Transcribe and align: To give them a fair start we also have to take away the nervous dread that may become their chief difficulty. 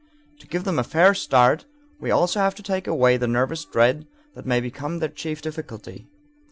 To 0.39 0.47
give 0.47 0.63
them 0.63 0.79
a 0.79 0.83
fair 0.83 1.13
start 1.13 1.65
we 1.99 2.09
also 2.09 2.39
have 2.39 2.55
to 2.55 2.63
take 2.63 2.87
away 2.87 3.17
the 3.17 3.27
nervous 3.27 3.63
dread 3.65 4.07
that 4.33 4.47
may 4.47 4.59
become 4.59 4.97
their 4.97 5.09
chief 5.09 5.43
difficulty. 5.43 6.07